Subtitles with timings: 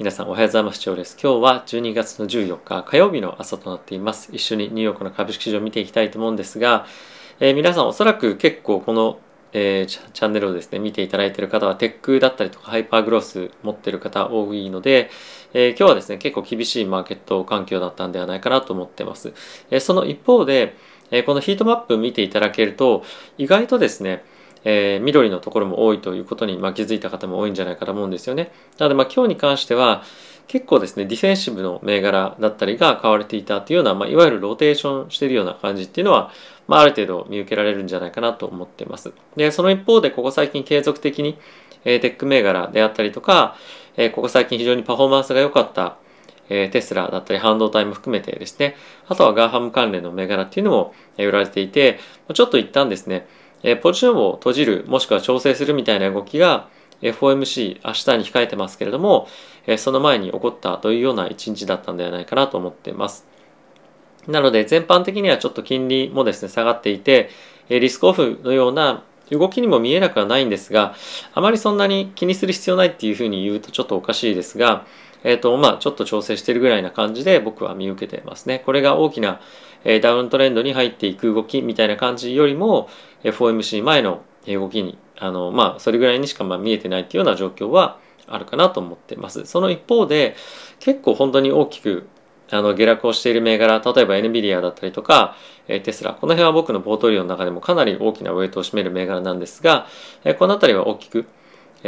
[0.00, 0.82] 皆さんおはようございます。
[0.82, 4.30] 今日は12月の14日火曜日の朝となっています。
[4.32, 6.86] 一緒にニューヨークの株式市場を見ていきたいと思うんですが、
[7.38, 9.18] えー、皆さんおそらく結構この、
[9.52, 15.10] えー、チャンネルをですね、見ていただいている方はテックだったりとかハイパーグロース持っている方多いので、
[15.52, 19.34] えー、今日はですね、結構厳しいマーケット環境だったんではないかなと思ってます。
[19.70, 20.76] えその一方で、
[21.10, 23.04] えこのヒートマップ見ていただけると、
[23.36, 24.24] 意外とですね、
[24.64, 28.52] えー、緑のところも多いということに、まあ、気づいた方も多いんじゃないかと思うんですよね。
[28.78, 30.02] なので、まあ、今日に関しては
[30.48, 36.32] 結構ですねディフェンシブの銘柄だったりが買われていたというような、まあ、いわゆるローテーションしているような感じっていうのは、
[36.66, 39.12] まあ、ある程度見受けられるんじゃないかなと思ってます。
[39.36, 41.38] でその一方でここ最近継続的に、
[41.84, 43.56] えー、テック銘柄であったりとか、
[43.96, 45.96] えー、ここ最近非常にパフォーマンスが良かった
[46.50, 48.74] えテスラだったり半導体も含めてですね、
[49.08, 52.00] あとは GAFAM 関連の銘柄っていうのもえ売られていて、
[52.34, 53.28] ちょっと一旦ですね、
[53.62, 56.68] えポジションを閉じる、もしくは調整するみたいな動きが
[57.02, 59.28] FOMC 明日に控えてますけれども、
[59.66, 63.26] えその前に起こったというような一日だったんではないかなと思っています。
[64.26, 67.30] なので全般的にはちょっと金利もですね下がっていて、
[67.68, 70.94] リスクオフのような動きにも見えなくはないんですが、
[71.34, 74.86] あまりそんなに気にする必要ないっていうふうに言うとちょっとおかしいですが、
[75.22, 78.62] えっ、ー、と、まあちょっと調整してるぐらいな感じで僕は見受けてますね。
[78.64, 79.40] これが大きな、
[79.84, 82.88] え、ダウントレンドに入っていく動きみたいな感じよりも、
[83.24, 89.44] FOMC 前の動きに、あの、まあそれぐらいにしかまあ見えてないっていうような状況はあるかなと思ってます。
[89.46, 90.36] その一方で、
[90.78, 92.06] 結構本当に大きく
[92.50, 95.36] あの下落をしている銘柄、例えば NVIDIA だったりとか、
[95.68, 99.86] えテスラ、この辺は僕のポートリオの中でもかなり大きなウェイトを占める銘柄なんですが、
[100.24, 101.26] えこの辺りは大きく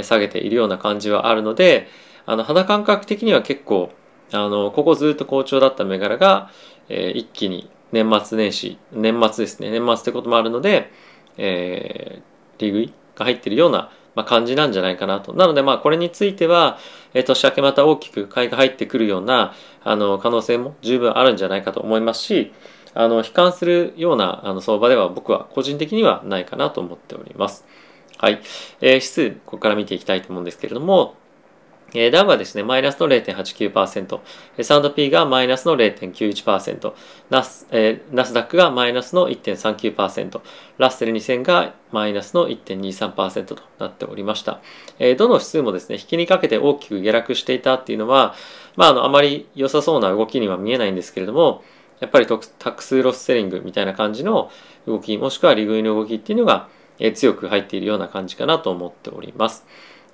[0.02, 1.88] 下げているような感じはあるので、
[2.26, 3.90] あの肌感覚的には結構
[4.30, 6.50] あのここずっと好調だった銘柄が、
[6.88, 10.90] えー、一気に年末年始年末ですね年末ってこともあるので、
[11.36, 16.78] えー、利食いが入ってるような、まあ、感じなんじゃないかなとなのでまあこれについては、
[17.14, 19.54] えー、年明けまた大きく買いが入ってくるような
[19.84, 22.52] あの可能性も十分あるんじゃないかと思いますし
[22.94, 27.64] あの悲観するようなあの相場では僕は個人的にはないかなと思っております。
[28.18, 28.40] はい。
[28.80, 31.16] えー、指数、ここから見ていきたいと思うんですけれども、
[32.10, 34.20] ダウはですね、マイナスの0.89%、
[34.56, 36.92] S&P がマイナスの0.91%、
[37.28, 40.40] ナス、えー、ナスダックがマイナスの1.39%、
[40.78, 44.60] ラッセル2000がマイナスの1.23%となっておりました。
[44.98, 48.34] えー、どの指数もですね、引きにかけて大きく下落していたっていうのは、
[48.76, 51.62] まあ、あの、あまり良さそうな動きには見えないんですけれども、
[52.00, 54.50] やっぱりタックスロスセリングみたいな感じの
[54.86, 59.66] 動き、もしくは利食いの動きっていうのが、えー、強く入っているような感じかなと思っております。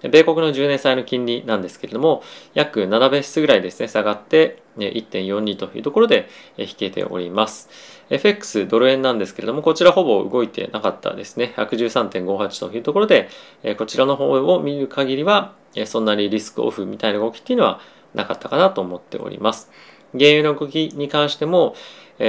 [0.02, 2.22] 米国の10年債の金利なんですけれども、
[2.54, 7.68] 約7ベースぐらいですね、下がって1.42というところで引けております。
[8.10, 11.52] FX ドル円なんですけれども、こちらほぼ動いてなかったですね。
[11.56, 13.28] 113.58というところで、
[13.76, 15.54] こちらの方を見る限りは、
[15.84, 17.80] そんなにリスクオフみたいな動きっていうのは
[18.14, 19.70] なかったかなと思っております。
[20.12, 21.74] 原油の動きに関しても、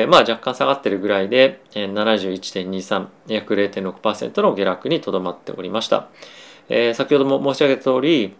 [0.07, 6.09] まあ若干下がってるぐらいで、71.23、約0.6%の下落にとどまっておりました。
[6.69, 8.35] えー、先ほども申し上げた通り、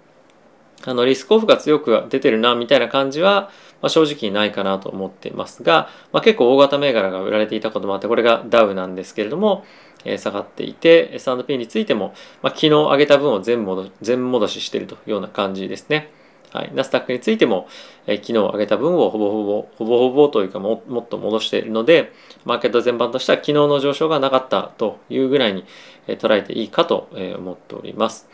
[0.85, 3.51] あのリスクオフが強く出てるなみたいな感じは、
[3.81, 9.66] まあ、正直ないかなと思っていますが、まあ、結構大型銘柄が売られていたこともあってこれがダウなんですけれども、
[10.06, 16.11] えー、下がっていて S&P についても、まあ、昨日上げた分を全戻全戻ししているというような感じですね。
[16.52, 17.68] はい、ナスダックについても、
[18.08, 22.12] えー、昨日上げた分をほぼほぼほぼほぼというかももっと戻しているので
[22.46, 25.66] マーケット全般としては昨日の上昇がなかったというぐらいに、
[26.08, 28.28] えー、捉えていいかと、えー、思っております。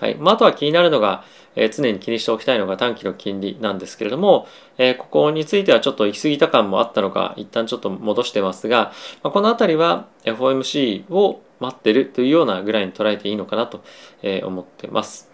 [0.00, 1.24] はいまあ、あとは気になるのが、
[1.54, 13.84] えー、常に気にしておきたいのが短期の金利なんですけれども、えー、ここについてはちょっと行き過ぎた感もあったのか一旦ちょっと戻してますが、まあ、この辺りは FOMC を待ってるというようなぐらいに捉えていいのかなと
[14.22, 15.31] え思ってます。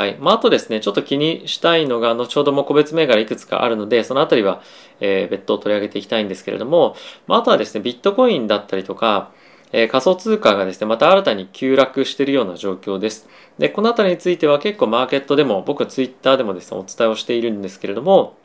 [0.00, 0.16] はい。
[0.18, 4.62] まあ、あとですね、ちょっと気にしたいのが、後ほども個別銘柄いくつかあるので、そのあたりは、
[4.98, 6.96] えー、別途取り上げていきたいんですけれども、
[7.26, 9.30] まあ、あとはですね、ビットコインだったりとか、
[9.72, 13.28] えー、仮想通貨がですね、また新たに急落しているような状況です。
[13.58, 18.38] で、このあたりについては結構マーケットでも、僕ツイッターでもですね、お伝えをしているんですけれども、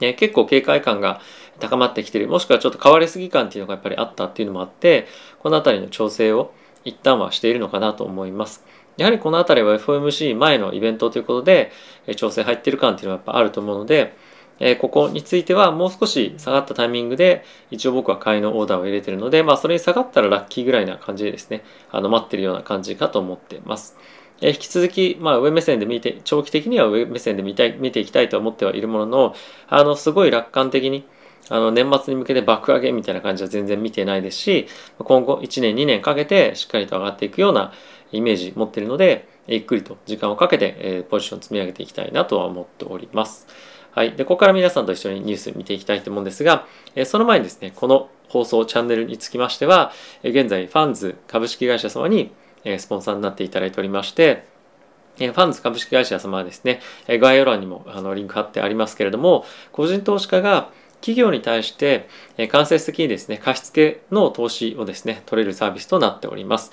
[0.00, 1.20] え結構警戒感が
[1.60, 5.06] 高まってきてる、もしくはちょっと変わりすぎ感っていうのがやっぱりあったっていうのもあって、
[5.38, 6.52] このあたりの調整を
[6.84, 8.64] 一旦はしているのかなと思います。
[8.96, 11.72] やはりこの辺りは FOMC 前のイベントということで、
[12.16, 14.14] 調整入ってる感っていうのはやっぱあると思うので、
[14.60, 23.96] えここについてはもう少し下がったタイミングで一応僕は買いのオーダーを入れてるので、まあそれに下がったらラッキーぐらいな感じでですね、あの待ってるような感じかと思ってます。
[24.40, 29.34] え引き続き、まあ上目線で見て、長期的には上目線で見たい見ていきたいと思ってはいるものの、
[29.68, 31.04] あのすごい楽観的に、
[31.48, 34.68] あの年末に向けて爆上げみたいな感じは全然見てないですし
[34.98, 37.72] 今後1年2年かけてしっかりと上がっていくような
[38.12, 43.46] イメージ持ってるのでゆっくりと時間をかけて、えポジション積み上げていきたいなとは思っております。
[43.90, 44.12] はい。
[44.12, 49.92] で、ここから皆さんと一緒にニュース見ていきたいと思うんですが、えその前にですね、この放送チャンネルにつきましては、
[50.22, 52.32] え現在、ファンズ株式会社様に、
[52.64, 54.44] えスポンサーになっていただいておりまして、
[55.18, 60.70] ファンズ株式会社様はですね、概要欄にもあのリンク貼ってありますけれども、個人投資家が
[61.02, 62.08] 企業に対して
[62.50, 66.70] 間接的にですね、貸付の投資をですね、取れるサービスとなっております。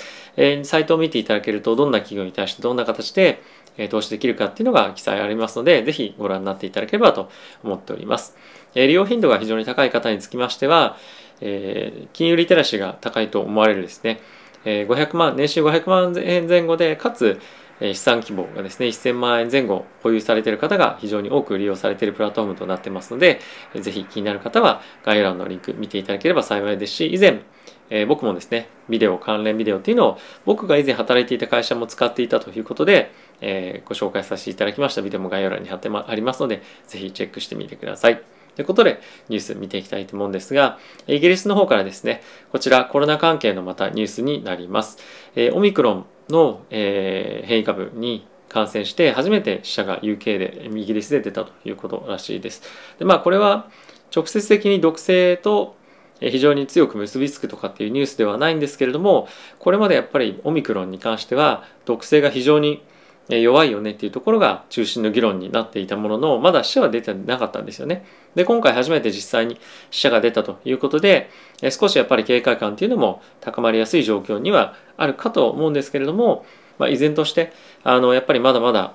[0.64, 3.42] サイトを見ていただけると、どんな企業に対してどんな形で
[3.90, 7.30] 投資できるかっていうのが記載ありますので、ぜひご覧になっていただければと
[7.64, 8.38] 思っております。
[8.76, 10.98] 利用頻度が非常に高い方につきましては、
[11.42, 14.22] 金融リテラシーが高いと思われるですね、
[14.64, 17.40] 500万、年収500万円前後で、かつ
[17.80, 23.40] 資産規模がですね、1000万円前後保有されている方が非常に多く利用されているプラットフォームとなってますので、
[23.76, 27.42] ぜひ気になる方は概要欄のリンク見ていただければ幸いですし、以前、
[27.90, 33.12] え、僕もですね、ビデオ、関連ビデオっていうのを僕が以前働いていた会社も使っていたということで、
[33.42, 38.22] えー、ご紹介させていただきましたビデオも概要欄に貼ってありますので、ぜひチェックしてみてください。
[38.56, 39.00] ということで、
[39.30, 40.78] ニュース見ていきたいと思うんですが、
[41.08, 42.22] イギリスの方からですね、
[42.52, 44.98] こちらコロナ関係のまたニュースになります。
[45.36, 52.64] えー、オミクロンの、えー、変異株に感染して初めて死者が UK でイギリスで出たということらしいです。
[52.98, 53.70] でまあこれは
[54.16, 55.78] 直接的に毒性と
[56.20, 59.28] 非常に強く結びつくとかっていうニュースではないんですけれども
[59.58, 62.84] これまでやっぱりオミクロンに関しては毒性が非常に
[63.30, 68.04] 弱いよねっていうところが中心の議論になっていたもののまだ死者は出てなかったんですよね。
[68.34, 69.60] で今回初めて実際に
[69.92, 71.30] 死者が出たということで
[71.70, 76.46] 少しやっぱり警戒感っていうのも高まりやすい状況にはあるかと思うんですけれども、
[76.80, 77.54] まあ、依然として
[77.84, 78.94] あのやっぱりまだまだ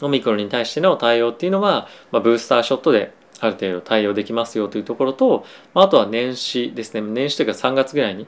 [0.00, 5.44] オミクロンに対しての対応っていうのは、まあ、ブースターショットである程度対応できますよというところと、
[5.74, 8.26] まあ、あとは年始ですね年始というか3月ぐらいに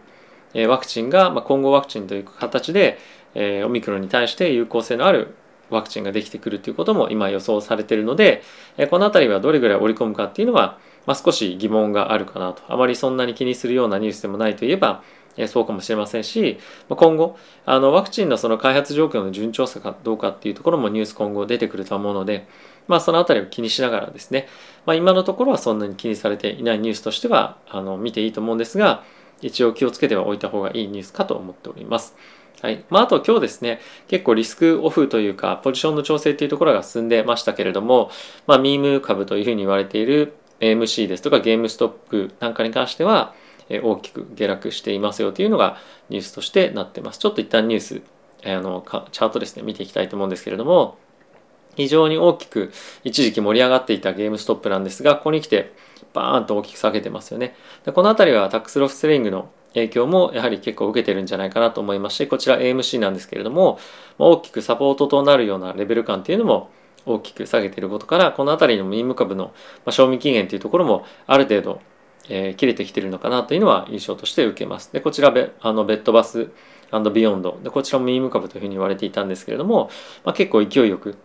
[0.66, 2.99] ワクチンが、まあ、混合ワクチンという形で
[3.34, 5.34] えー、オミクロンに対して有効性のある
[5.70, 8.42] ワクチンができてくるということも今予想されているので、
[8.76, 15.02] えー、この辺りはどれぐらい織り込むかっていうのは、まあ、少し疑問があるかなとあまりそんなに気にするようなニュースでもないといえば、
[15.36, 22.48] えー、そうかもしれませんし今後あのワクチンのその開発状況の順調さかどうかっていうところもニュース今後出てくると思うので、
[22.88, 24.48] まあ、その辺りを気にしながらですね、
[24.86, 29.04] まあ、今のところはそんなに気にされていないニュースとしてはあの見ていいと思うんですが
[29.40, 32.14] 一応気をつけてはおいた方がいいニュースかと思っております。
[32.62, 32.84] はい。
[32.90, 38.10] まあ、あと今日ですね、結構リスクオフというか、ポジションの調整っていうところが進んでましたけれども、
[38.46, 43.34] まあ、ミーム株というふうに言われている AMC ですとかゲームストップなんかに関しては、
[43.82, 45.78] 大きく下落していますよというのが
[46.08, 47.18] ニュースとしてなってます。
[47.18, 48.02] ちょっと一旦ニュース、
[48.44, 50.98] あのチャートですね、見ていきたいと思うんですけれども、
[51.76, 52.72] 非常に大きく
[53.04, 55.72] 一時期盛り上がっていたゲームストップなんですが、ここに来て
[56.12, 57.54] バーンと大きく下げてますよね。
[57.84, 63.78] でこの辺りはタックスロフスセリングの影響もやはり結構受けてるんじゃないかなと思いますしこちら AMC なんですけれども
[64.19, 66.70] 大きくサポートとなるようなレベル感っていうのも
[67.06, 69.52] 大きく下げていることからこの辺りのミーム株の
[69.90, 71.81] 賞味期限というところもある程度、
[72.28, 74.93] えー、切れてきているのかなというのは印象として受けます。
[74.93, 76.50] でこちらベあのベッドバス
[77.12, 77.58] ビヨンド。
[77.62, 79.90] でこちらもミーム株というふうに言われていたんですけれども、
[80.25, 81.16] まあ、結構勢いよく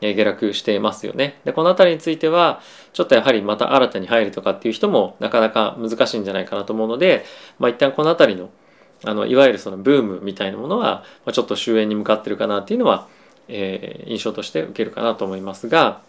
[0.00, 1.40] 下落していますよね。
[1.44, 2.60] で、この辺りについては、
[2.92, 7.24] ちょっとやはりまた新たに入るとかっていう人もなかなか難しいんじゃないかなと思うので、
[7.58, 8.50] まあ一旦この辺りの、
[9.04, 13.08] あの、いわゆるそのブームみたいなものは、まあ、ちょっと終焉に向かってるかなっていうのは、
[13.48, 16.02] えー、印象として受けるかなと思いますが、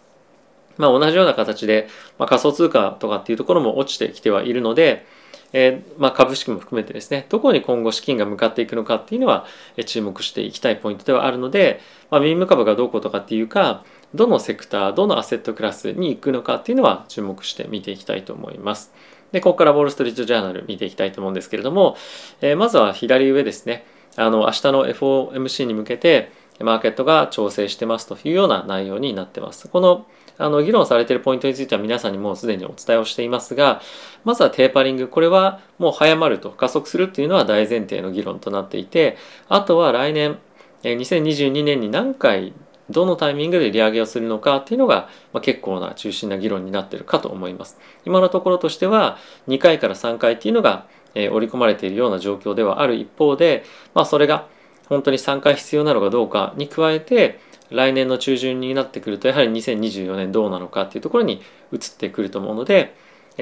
[0.78, 1.88] まあ同じような形で、
[2.18, 5.06] まあ、仮想通貨とかっていうところも落ちてきてはいるので、
[5.53, 9.46] えー、まあ、株式も含めてですねどこに今後資金が向かっていくのかっていうのは、
[9.77, 18.93] え注目していきたいポイントではあるので、まあ、ミーム株がどうこうとかっていうかどのセクターどのアセットクラスに行くのかっていうのは注目して見ていきたいと思います。
[19.31, 21.96] でここからウォール・ストリート・ジャーナル見ていきたいと思うんですけれども、
[22.41, 23.86] えー、まずは左上ですね
[24.17, 29.67] あの明日の FOMC に向けてマーケットが調整してますというような内容になってます。
[29.67, 30.05] この
[30.41, 33.81] あの議論されているポイントについては皆さんにもうすでにお伝えをしていますが
[34.24, 35.07] まずはテーパリング。
[35.07, 39.17] これはもう早まると加速するっていうのは大前提の議論となっていて
[39.50, 40.38] あとは来年
[40.83, 42.53] 2022年に何回
[42.89, 47.79] どのタイミングで利上げをするのかっていうのが、まあ、結構な中心な議論になってるかと思います。
[48.05, 49.17] 今のところとしては
[49.48, 54.48] 2回から3回っていうのが、えー、織り込まれているような状況ではある一方で、まあ、それが
[54.89, 57.39] 本当に3回必要なのかどうかに加えて
[57.72, 62.96] 来年の中旬になってくるとやはり2024年どうなのかっていうところに移ってくると思うので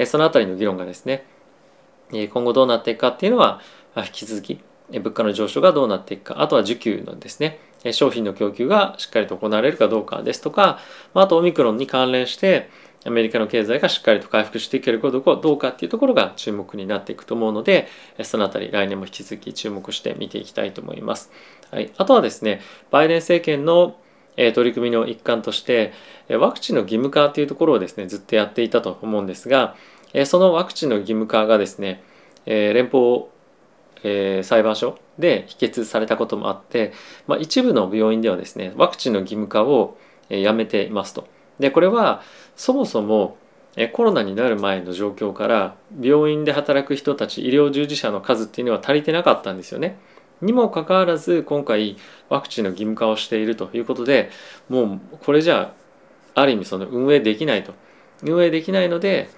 [0.06, 1.26] そのあたりの議論がですね
[2.12, 3.60] 今後どうなっていくかっていうのは
[3.96, 4.60] 引き続き
[4.92, 7.58] 物価の上昇がどうなっていくかあとは需給のですね
[7.92, 10.78] 商品の供給がしっかりと行われるかどうかですとか
[11.14, 12.68] あとオミクロンに関連して
[13.06, 17.88] アメリカの経済がしっかりと回復していけるかどうかっていうところが注目になっていくと思うので
[18.22, 21.30] そのあたり来年も引き続き注目して見ていきたいと思います。
[21.70, 22.60] はい、あとはですね
[22.90, 23.96] バイデン政権の
[24.54, 25.92] 取り組みの一環として
[26.28, 29.76] ワクチンの義務化というところをですねずっとやっていたと思うんですが
[30.24, 32.02] そのワクチンの義務化がですね
[32.46, 33.26] 連邦
[34.42, 36.92] 裁判所で否決されたこともあって、
[37.26, 41.28] まあ、一部の病院ではですねワクチンの義務化をやめていますと。
[41.58, 42.22] でこれは
[42.56, 43.36] そもそも
[43.92, 49.98] コロナになる前の状況から病院で働く人たち医療従事者の数っていうのは足りてなかったんですよね。
[50.42, 51.96] にもかかわらず今回
[52.28, 54.30] ワクチンの義務化をしているということで
[54.68, 55.74] もうこれじゃ
[56.34, 57.74] ある意味その運営できないと
[58.22, 59.30] 運営できないので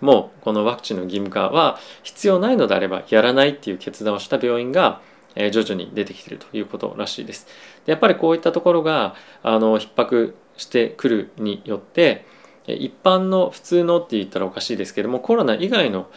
[0.00, 5.00] もうこのワクチンの義務化は必要ないのであればやらないっていう決断をした病院が
[5.34, 7.46] 徐々に出てきているということらしいです。
[7.86, 12.26] でやっぱりこういったところがあの逼迫してくるによって
[12.66, 16.08] 一般の普通のって言ったらおかしいですけどもコロナ以外の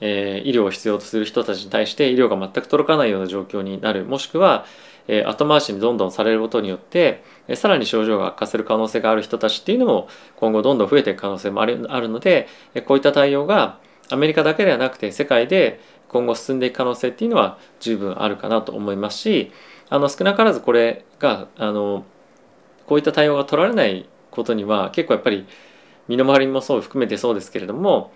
[0.00, 4.04] えー、医療を必要とする人たちに対して医療が全く届かないような状況になる。
[4.04, 4.64] もしくは、
[5.08, 13.78] えー、後回しにどんどんされることによって、えー、さらに症状が悪化する可能性がある人たちっていうのも今後どんどん増えていく可能性もあるあるので、えー、こういった対応が
[14.10, 19.52] アメリカだけではなくて世界で今後進んでいく可能性っていうのは十分あるかなと思いますし
[19.90, 22.04] あの少なからずこれがあの
[22.86, 25.46] こういった対応が取られないことには結構やっぱり
[26.08, 28.12] 身の回りもそう含めてそうですけれども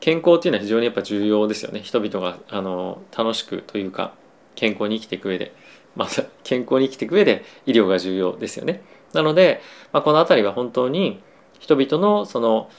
[0.00, 1.80] 健康っていうのは非常にやっぱ重要ですよね。
[1.80, 4.14] 人々があの楽しくというか
[4.54, 5.52] 健康に生きていく上で。
[5.96, 8.82] また 健康に生きていく上で医療が重要ですよね。
[9.12, 9.60] なので、
[9.92, 11.20] まあ、この辺りは本当に
[11.58, 12.70] 人々のその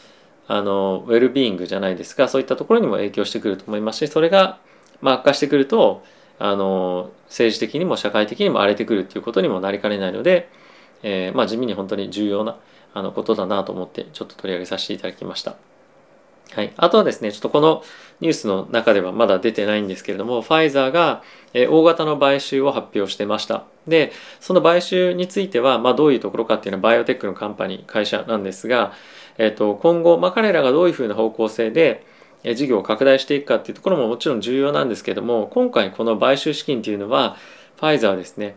[0.47, 4.59] あのウェルビーイングじゃないですかそういったところにも影響してくると思いますしそれが、
[5.01, 6.03] まあ、悪化してくると
[6.39, 10.47] あの政治的にも社会的にも荒れてくるっていうことにもなりかねないので、
[11.03, 12.55] えー、まあ、地味に本当に重要な
[12.93, 15.57] あのことだなと思ってちょっと取り上げさせていただきました。
[16.53, 17.83] はい、あとはですねちょっとこの
[18.19, 21.21] ニュースの中ではまだ出てないんですけれどもファイザーが
[21.53, 28.93] 大型の買収を発表してましたでその買収については、まあ、どういうところかっていうのはバイオテックのカンパニー会社なんですが、
[29.37, 32.05] えっと、今後、まあ、彼らがどういうふうな方向性で
[32.55, 37.37] 事業を拡大していくかっていうところももちろん重要なんですけども今回この買収資金っていうのは
[37.77, 38.55] ファイザーですね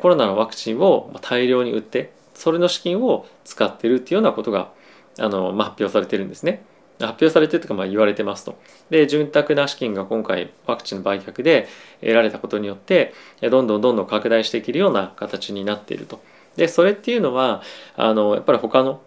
[0.00, 4.72] コロナのワクチンを大量に売ってそれの資金を使ってるっていうようなことが
[5.18, 6.64] あの、まあ、発表されてるんですね。
[7.00, 8.58] 発表されてとかまあ言われてますと。
[8.90, 11.68] で潤沢な資金が今回ワクチンの売却で
[12.00, 16.20] 得られたことによってどんどんどんどん拡大していけるような形になっていると。
[16.56, 17.62] でそれっていうのは
[17.96, 19.00] あのやっぱり他の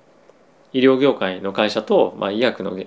[0.74, 2.78] 医療業界の会社と、まあ、医薬の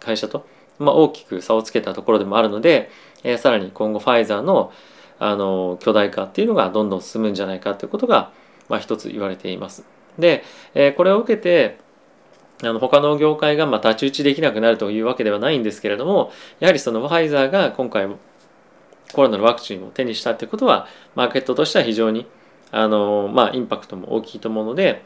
[0.00, 0.46] 会社と、
[0.78, 2.90] まあ、大きく差をつけたところでもあるので、
[3.22, 4.72] えー、さらに今後ファイザーの
[5.20, 8.30] あの巨大化っていうのがどんどん進むんじゃないかということが、
[8.68, 9.84] まあ、一つ言われています。
[10.16, 11.78] で、えー、これを受けて
[12.62, 18.08] あの他の業界がま太刀打ちできなくなるというわけではないんですけれどもやはりそのファイザーが今回
[19.12, 22.26] コロナのワクチンを手にしたということはマーケットとしては非常に
[22.70, 25.04] あの、まあ、インパクトも大きいと思うので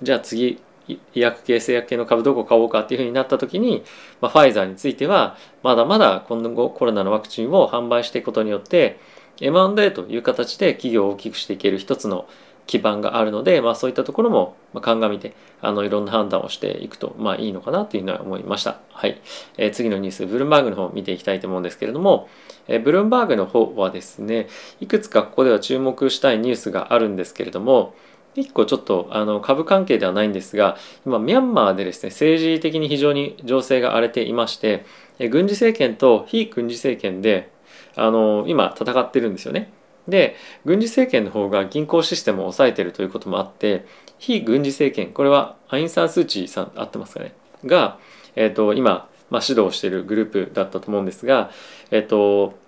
[0.00, 3.84] じゃあ次医薬系製薬系の株どこ買おうかっていうふうになった時に、
[4.20, 8.98] まあ、ファイザーについてはまだまだ今後コロナのワクチンを販売していくことによって
[9.40, 12.26] M&A という形で企業を大きくしていける一つの
[12.66, 18.80] 基盤があるので、まあ、そういったところも鑑みてあのいろんな判断をしていくと、まあ、いいのかなというのは思いました。
[18.92, 19.20] はい、
[19.58, 22.28] えー、次のニュースブルームバーグの方を見ていきたいと思うんですけれども、
[22.68, 24.48] えー、ブルームバーグの方はですね
[24.80, 27.94] いくつかここでは注目したいニュースがあるんですけれども
[28.36, 34.86] 1個ちょっとあの株関係ではないんですが今ミャンマーでですね政治的に非常に情勢が荒れていまして
[35.18, 37.50] え軍事政権と非軍事政権で
[37.94, 39.70] あの今戦ってるんですよね。
[40.08, 43.86] で軍事政権の方が銀行システムを抑えているということもあって
[44.18, 47.34] 非軍事政権これはアイン・サン・スー・チーさん合ってますかね？
[47.64, 47.98] が、
[48.34, 51.50] えーと、今、まあ、指導しているグループだったと思うんですが、
[51.90, 52.58] えーと、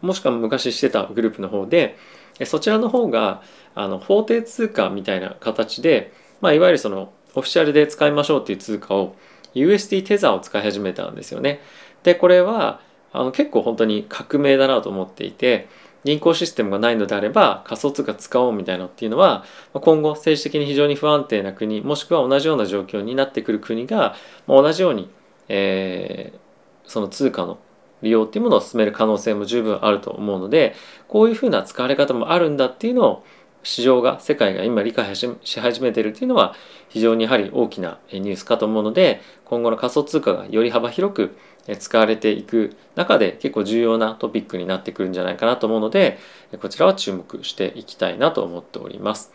[0.00, 1.96] もしくは昔してたグループの方で
[2.44, 3.42] そちらの方が
[3.74, 9.16] あの法定通貨みたいな形で、まあ、いわゆるそのオフィシャルで使いましょうっていう通貨を
[9.54, 11.60] USD テザーを使い始めたんですよね。
[12.02, 12.80] でこれは
[13.12, 15.68] あの結構本当に革命だなと思っていて
[16.04, 24.14] 銀行システムがないのであれば仮想通貨使おうみたいなのっていうのは今後政治的に非常に不安定な国もしくは同じような状況になってくる国が
[24.48, 25.10] 同じように、
[25.48, 27.58] えー、その通貨の
[28.02, 30.74] 利用っていうものを進める可能性も十分あると思うので
[31.08, 33.24] こういうふうな使われ方もあるんだっていうのを
[33.62, 36.54] 市場が世界が今理解し始めてるっていうのは
[36.88, 41.36] 非常にやはり大きなニュースかと思うので今後の仮想通貨がより幅広く
[41.78, 46.18] 使われていく中で結構重要なトピックになってくるんじゃないかなと思うので
[46.60, 49.32] こちらは注目していきたいなと思っております。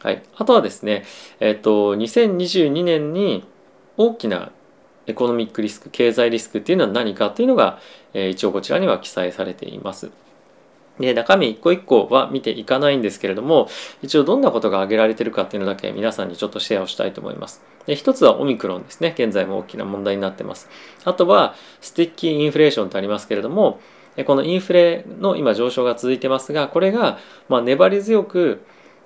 [0.00, 1.04] はい、あとはですね、
[1.40, 3.44] えっ、と2022年に
[3.96, 4.52] 大きな
[5.06, 7.80] economic risk 経済リスクっていうのは何かっていうのが、
[8.12, 10.10] え、一応こちらには記載されています。
[10.98, 13.68] で中身一個一個は見ていかないんですけれども
[14.02, 17.62] 一応どんなことが挙げられてるかっていうのだけ皆さんにちょっとシェアをしたいと思います。
[17.86, 19.14] で一つはオミクロンですね。
[19.16, 20.68] 現在も大きな問題になってます。
[21.04, 23.80] あとは sticky inflation とありますけれども
[24.24, 28.62] このインフレの今上昇が続いてますがこれがま粘り強く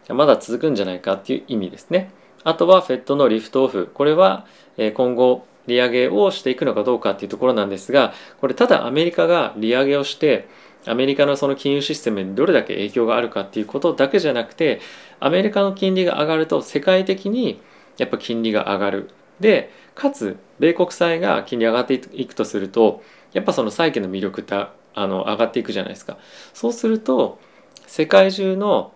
[0.09, 2.11] まだ続くんじゃないかっていう意味ですね。
[2.44, 3.90] あとはフェットのリフトオフ。
[3.92, 4.47] これは
[4.94, 10.49] 今後利上げをしていくのかどうかっていうところなんですがこれただアメリカが利上げをして
[10.87, 14.80] アメリカのその金融システムにどれだけ影響があるかっていうことだけじゃなくて
[15.18, 17.60] アメリカの金利が上がると世界的に
[17.99, 19.10] やっぱ金利が上がる。
[19.40, 26.18] でかつ米国債が金利上がっていくとするとやっぱその債券の魅力ってあの上がっていくじゃないですか。
[26.52, 27.38] そうすると
[27.87, 28.92] 世界中の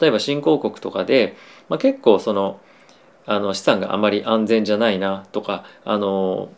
[0.00, 1.36] 例えば新興国とかで、
[1.68, 2.60] まあ、結構その
[3.24, 6.50] あの資産があまり安全じゃないなとかあの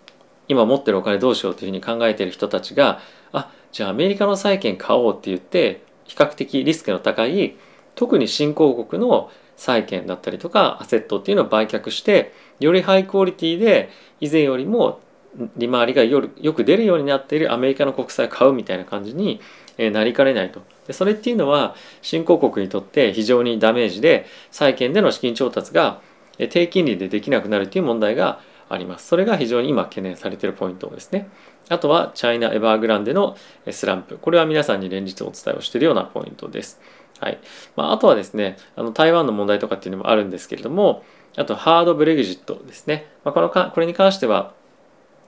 [0.49, 3.01] 今持ってるお金どうしようというふうに考えている人たちが
[3.33, 7.57] あじゃあアメリカの債券買おうって言って比較的リスクの高い
[7.95, 15.01] 特に新興国の債券だったりとかアセットっていうのを売却してよりハイクオリティで以前よりも
[15.57, 19.41] 利回りがよよく出るようになっているアメリカの国債を買うみたいな感じに
[19.77, 20.63] なりかねないと。
[20.87, 26.01] でそれっていうのは新興国にとって非常にダメージで債券での資金調達が
[26.51, 29.07] 低金利でできなくなるという問題があります。
[29.09, 31.29] それが非常に今懸念されているポイントですね。
[31.69, 33.37] あとはチャイナエバーグランデの
[33.71, 34.19] スランプ。
[34.19, 36.81] これは皆さんに連日お伝えをしているようなポイントです。
[37.21, 37.39] はい。
[37.77, 41.05] まあ、あとはですねあの台湾の問題とかっていうのもあるんですけれども
[41.37, 44.55] あとハードブレグジットですね、まあ、このかこれに関しては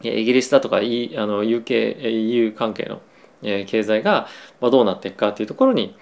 [0.03, 3.03] イギリスだとか、e、あの UK、EU 関係の
[3.43, 4.29] 経済が
[4.61, 5.95] どうなっていくかというところに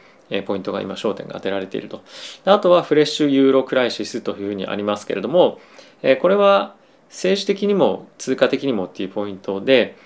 [0.46, 2.02] ポイントが今焦点が当てられていると。
[2.44, 5.60] あとはフレッシュユーロクライシスというふうにありますけれども
[6.20, 6.74] これは
[7.08, 9.96] 政治的にも通貨的にもっていうポイントで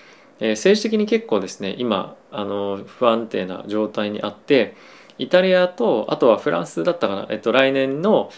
[0.45, 4.75] え政治的に結構ですね今あの不安定な状態にあって
[5.17, 8.29] イタリアとあとはフランスだったかな、えっと、来年の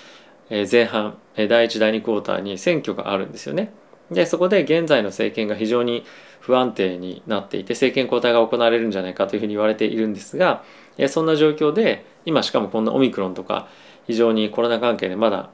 [0.49, 3.73] 前半第1第2クォーターに選挙があるんですよね。
[4.11, 6.05] でそこで現在の政権が非常に
[6.39, 10.63] 不安定になっていて政権交代が行われるんじゃないかというふうに言われているんですが
[11.07, 13.67] そんな状況で今しかもこんなオミクロンとか
[14.05, 15.49] 非常にコロナ関係でまだ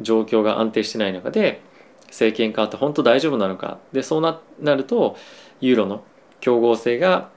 [0.00, 1.60] 状況が安定してない中で
[2.06, 5.16] 政権変わって本当大丈夫なのかでそうななると
[5.60, 6.04] ユーロの
[6.40, 7.30] 競合性が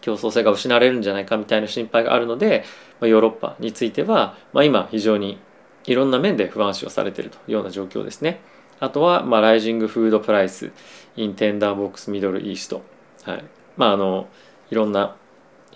[0.00, 2.64] 競争性が失われるんじゃないかみたいな心配があるので、
[3.00, 5.38] まあヨーロッパについては、まあ、今非常に
[5.84, 8.40] いろんな面で不安視をされているというような状況ですね。
[8.80, 10.72] あとは、まあ、ライジングフードプライス、
[11.16, 12.82] インテンダーボックスミドルイースト。
[13.24, 13.44] はい。
[13.76, 14.28] まあ、あの、
[14.70, 15.16] いろんな、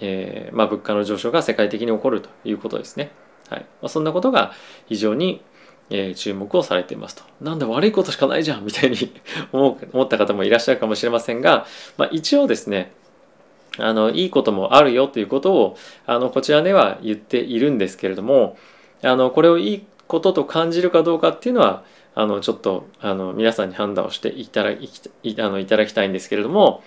[0.00, 3.12] えー、まあ、物価の上昇が世界的に起こるということですね。
[3.50, 3.60] はい。
[3.60, 4.52] まあ、そんなことが
[4.86, 5.42] 非常に、
[5.96, 7.22] えー、注目をされていますと。
[7.40, 8.96] なんで悪いことしかないじゃんみたいに
[9.52, 12.92] 思った方もいらっしゃるかもしれませんが、まあ、一応ですね、
[13.78, 15.76] あの、いいこともあるよということを、
[16.06, 18.56] あの、こちらでは言っているんですけれども、
[19.02, 21.84] あの、これをいいことと感じるかどうかっていうのは、
[22.16, 24.88] あのちょっとあの皆さんに判断をしていただい
[25.38, 26.82] あのいただきたいんですけれども、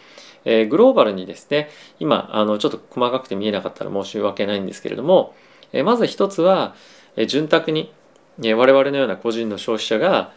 [0.45, 5.35] えー、グローバルにですね今あのちょっと細かくて見えなかったら申し訳ないんですけれども、
[5.73, 6.75] えー、まず一つは、
[7.17, 7.91] えー、潤沢に、
[8.39, 10.31] 我々のような個人の消費者が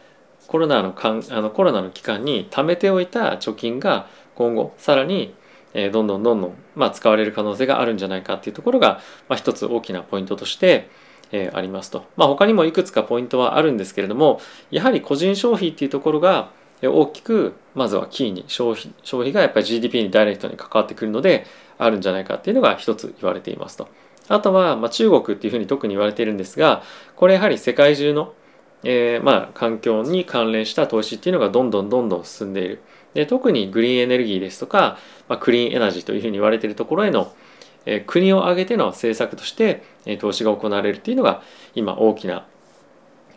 [0.47, 5.35] コロナのかんあのコロナの期間に貯めておいた貯金が今後さらに
[5.93, 10.89] どんどんどんどん、まあ、使われる可能性があるんじゃないかっていうところが、まあ、一つ大きなポイントとして、
[11.31, 12.07] えー、ありますと。
[12.17, 16.51] まあ、他にもいくつかポイントはあるんですけれどもやはり個人消費っていうところが
[16.83, 21.45] 大きくまずはキーに消費消費がやっぱり GDP にダイレクトに関わってくるので
[21.79, 23.89] あるんじゃないかっていうのが一つ言われていますと。
[24.31, 26.83] あとは、まあ、中国っていうふうに特に言われているんですが
[27.17, 28.33] これやはり世界中の、
[28.85, 32.83] えー、まあ環境に関連した投資っていうのがどんどんどんどん進んでいる。
[33.13, 34.97] で特にグリーンエネルギーですとか、
[35.29, 37.35] まあ、クリーンエナジーというふうに言われているところへの
[37.87, 41.43] え国を挙げての政策として、え投資が行われるというのが
[41.75, 42.47] 今大きな、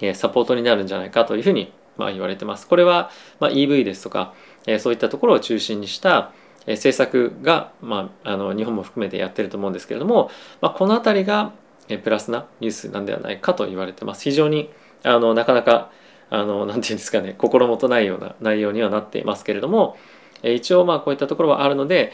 [0.02, 2.68] えサポートになるんじゃないかというふうに、まあ、言われてます。
[2.68, 4.34] これは、ま EV ですとか、
[4.68, 6.32] えそういったところを中心にした、
[6.66, 10.30] え政策が、まあ、あの日本も含めてやってると思うんですけれども、
[10.62, 11.54] まあ、この辺りが、
[11.90, 14.24] えプラスなニュースなんではないかと言われてます。
[14.24, 14.70] 非常に
[15.04, 15.92] あのなかなか
[16.30, 19.98] あのなんていうんですかね心もとないような内容にはなっていますけれども、
[20.44, 22.14] え一応まあこういったところはあるので、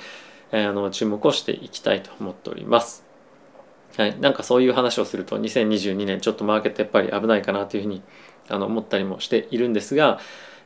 [0.52, 3.10] えあの注目をしていきたいと思っております。
[3.98, 8.02] はい、なんかそういう話をすると2022年ちょっとマーケットやっぱり危ないかなというふうに
[8.48, 10.20] あの思ったりもしているんですが、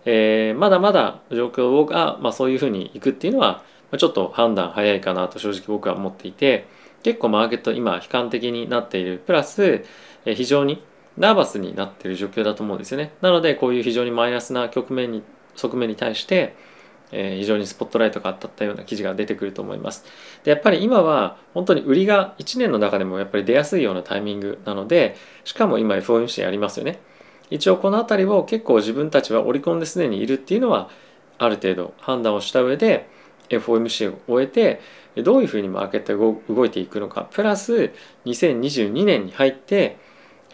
[0.06, 3.64] えー、まだまだ状況が、まあ、そういうふうにいくっていうのは
[3.98, 6.68] ちょっと判断早いかなと正直僕は思っていて
[7.04, 9.86] 結構マーケット今悲観的になっているプラス
[10.26, 10.84] 非常に
[11.18, 15.22] ナーバスになっている状況だと思うんですよねなのでこういう非常にマイナスな局面に
[15.56, 16.56] 側面に対して
[17.14, 20.04] え、非常にスポットライトが当たったような記事が出てくると思います。
[20.44, 27.00] でやっぱり今は本当に売りが1年の中でもやっぱり出やすいようなタイミングなのでしかも今 FOMC ありますよね。
[27.50, 30.90] 一応この辺りを結構自分たちは織り込んですでにいるっていうのは
[31.38, 33.08] ある程度判断をした上で
[33.50, 34.82] FOMC を終えて
[35.24, 37.28] どういうふうにマーケットが動いていくのか。
[37.32, 37.92] プラス
[38.26, 39.98] 2022年に入って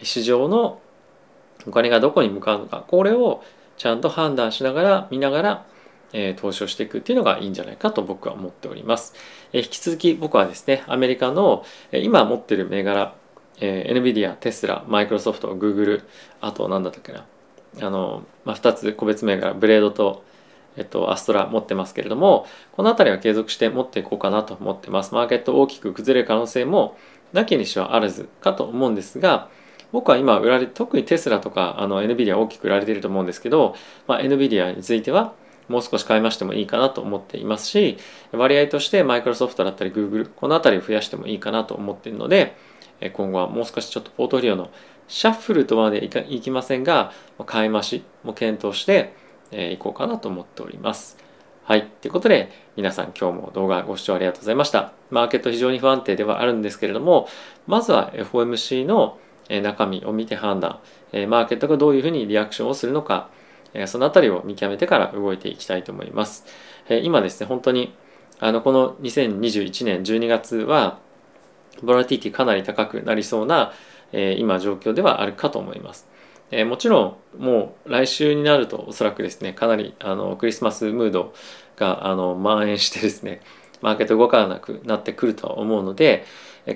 [0.02, 0.80] 市場の
[1.66, 2.84] お金がどこに向かうのか。
[2.86, 3.42] これを
[3.76, 5.66] ちゃんと判断しながら見ながら
[6.12, 9.14] え投資をしていくっていうのがいいんじゃないかと僕は思っております。
[9.52, 13.14] え引き続き僕はですね、アメリカの、今持ってる銘柄、
[13.60, 16.02] え NVIDIA、テスラ、マイクロソフト、グーグル、
[16.40, 17.26] あと何だったっけな、
[17.80, 20.24] あの、まあ、2つ個別銘柄、ブレードと、
[20.80, 25.14] えっと、アストラ持ってますけれども、この辺りは継続して持っていこうかなと思ってます。
[25.14, 26.96] マーケット大きく崩れる可能性も
[27.34, 29.48] なきにしはあらずかと思うんですが、
[29.92, 33.74] 僕は今売られ特にテスラとかあの NVIDIA 大きく売られていると思うんですけど、
[34.06, 35.34] まあ、NVIDIA については
[35.68, 37.98] もう少し買い増してもいいかなと思っていますし
[38.32, 42.56] 割合としてマイクロソフトだったり Google この辺りを増やしてもいいかなと思っているので
[43.12, 44.70] 今後はもう少しちょっとポートフォリオの
[45.08, 47.12] シャッフルとまでいきませんが
[47.46, 49.14] 買い増しも検討して
[49.52, 51.18] いこうかなと思っております。
[51.64, 51.86] はい。
[52.00, 54.92] ということで、皆さん今日も動画ご視聴ありがとうございました。
[55.10, 57.28] マーケット非常に不安定ではあるんですけれども、
[57.66, 59.18] まずは FOMC の
[59.62, 60.80] 中身を見て判断、
[61.28, 63.28] マーケットがどういうふうにリアクションをするのか、
[63.86, 66.44] そのあたりを見極めてから動いていきたいと思います。
[67.02, 67.94] 今ですね、本当に
[68.40, 70.98] あのこの2021年12月は
[71.82, 73.72] ボラティティかなり高くなりそうな
[74.12, 76.08] 今状況ではあるかと思います。
[76.50, 81.34] えもちろんもう来週になるとおそらくですねかなりあのクリスマスムード
[81.76, 83.40] があの蔓延してですね
[83.80, 86.24] マーケット動かなくなってくるとは思うので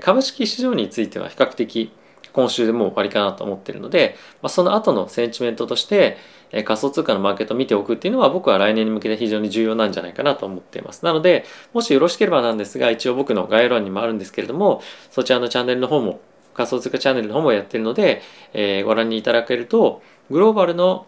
[0.01, 1.93] 株式市場については比較的
[2.35, 6.17] 今週でもう終わりかなと思ってるので、まあ、その後のセンチメントとして、
[6.51, 11.05] え仮想通貨のマーケットを見ておくっていうのは僕は来年に向けて非常に重要なんじゃないかなと思っています。
[11.05, 14.83] なので、もしよろしければなんですが、一応僕の概要欄にもあるんですけれども、
[15.13, 16.21] そちらのチャンネルの方も、
[16.55, 21.07] 仮想通貨チャンネルの方もやってるので、えー、ご覧にいただけると、グローバルの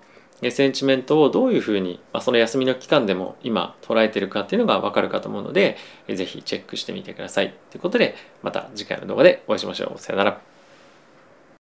[0.50, 5.78] センチメントをどういうふうに、まあ、その休みの期間でも今捉えてるかっていうのがわかるかと思うので、
[6.08, 7.54] ぜひチェックしてみてください。
[7.70, 9.98] ということで、また次回の動画でお会いしましょう。
[9.98, 10.55] さよなら。